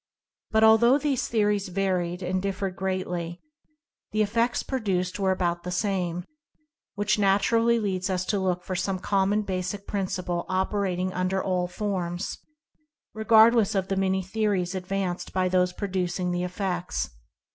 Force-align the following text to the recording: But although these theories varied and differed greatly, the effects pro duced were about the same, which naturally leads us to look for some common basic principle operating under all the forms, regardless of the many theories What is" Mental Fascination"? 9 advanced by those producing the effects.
But 0.49 0.63
although 0.63 0.97
these 0.97 1.27
theories 1.27 1.67
varied 1.67 2.23
and 2.23 2.41
differed 2.41 2.75
greatly, 2.75 3.39
the 4.11 4.23
effects 4.23 4.63
pro 4.63 4.79
duced 4.79 5.19
were 5.19 5.29
about 5.31 5.61
the 5.61 5.69
same, 5.69 6.25
which 6.95 7.19
naturally 7.19 7.79
leads 7.79 8.09
us 8.09 8.25
to 8.25 8.39
look 8.39 8.63
for 8.63 8.75
some 8.75 8.97
common 8.97 9.43
basic 9.43 9.85
principle 9.85 10.47
operating 10.49 11.13
under 11.13 11.39
all 11.43 11.67
the 11.67 11.73
forms, 11.73 12.39
regardless 13.13 13.75
of 13.75 13.89
the 13.89 13.95
many 13.95 14.23
theories 14.23 14.73
What 14.73 14.85
is" 14.85 14.89
Mental 14.89 14.89
Fascination"? 14.89 14.91
9 15.05 15.09
advanced 15.11 15.33
by 15.33 15.47
those 15.49 15.73
producing 15.77 16.31
the 16.31 16.43
effects. 16.45 17.11